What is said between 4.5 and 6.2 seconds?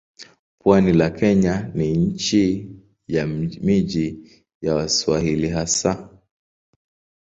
ya Waswahili hasa.